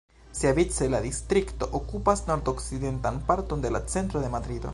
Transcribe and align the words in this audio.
Siavice 0.37 0.87
la 0.93 0.99
distrikto 1.03 1.67
okupas 1.81 2.25
nordokcidentan 2.31 3.21
parton 3.29 3.63
en 3.71 3.79
la 3.79 3.85
centro 3.95 4.19
de 4.27 4.35
Madrido. 4.39 4.69